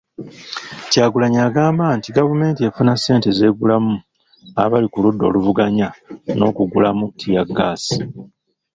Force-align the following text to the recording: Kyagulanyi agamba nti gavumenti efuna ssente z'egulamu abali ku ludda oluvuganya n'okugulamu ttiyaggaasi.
Kyagulanyi 0.89 1.39
agamba 1.47 1.85
nti 1.97 2.09
gavumenti 2.17 2.59
efuna 2.69 2.93
ssente 2.97 3.29
z'egulamu 3.37 3.95
abali 4.63 4.87
ku 4.93 4.97
ludda 5.03 5.23
oluvuganya 5.29 5.87
n'okugulamu 6.37 7.05
ttiyaggaasi. 7.09 7.97